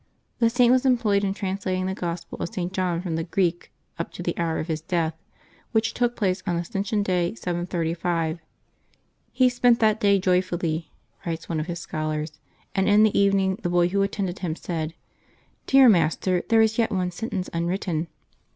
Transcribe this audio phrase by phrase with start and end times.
[0.39, 2.73] The Saint was employed in translating the Gospel of St.
[2.73, 5.13] John from the Greek up to the hour of his death,
[5.73, 8.39] which took place on Ascension Day, 735.
[9.31, 10.87] "He spent that day joyfully,'^
[11.23, 12.39] writes one of liis scholars.
[12.73, 14.95] And in the even ing the boy who attended him said,"
[15.67, 18.07] Dear master, there is yet one sentence unwritten."